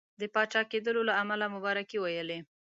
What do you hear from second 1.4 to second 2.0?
مبارکي